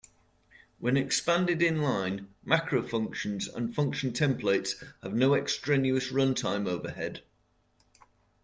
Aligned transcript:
When 0.79 0.97
expanded 0.97 1.59
inline, 1.59 2.25
macro 2.43 2.81
functions 2.81 3.47
and 3.47 3.71
function 3.75 4.13
templates 4.13 4.83
have 5.03 5.13
no 5.13 5.35
extraneous 5.35 6.11
runtime 6.11 6.67
overhead. 6.67 7.21